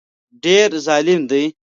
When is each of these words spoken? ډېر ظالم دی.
ډېر 0.43 0.69
ظالم 0.85 1.21
دی. 1.31 1.43